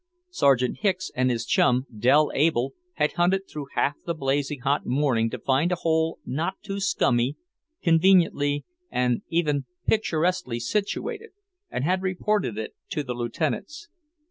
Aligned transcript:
Sergeant 0.31 0.79
Hicks 0.79 1.11
and 1.15 1.29
his 1.29 1.45
chum, 1.45 1.85
Dell 1.95 2.31
Able, 2.33 2.73
had 2.93 3.11
hunted 3.11 3.47
through 3.47 3.67
half 3.75 3.93
the 4.03 4.15
blazing 4.15 4.61
hot 4.61 4.83
morning 4.83 5.29
to 5.29 5.37
find 5.37 5.71
a 5.71 5.75
hole 5.75 6.17
not 6.25 6.59
too 6.63 6.79
scummy, 6.79 7.37
conveniently, 7.83 8.65
and 8.89 9.21
even 9.29 9.65
picturesquely 9.85 10.59
situated, 10.59 11.33
and 11.69 11.83
had 11.83 12.01
reported 12.01 12.57
it 12.57 12.73
to 12.89 13.03
the 13.03 13.13
Lieutenants. 13.13 13.89